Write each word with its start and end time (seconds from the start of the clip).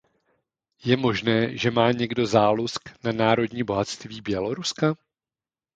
Je 0.83 0.97
možné, 0.97 1.57
že 1.57 1.71
má 1.71 1.91
někdo 1.91 2.25
zálusk 2.25 2.89
na 3.03 3.11
národní 3.11 3.63
bohatství 3.63 4.21
Běloruska? 4.21 4.95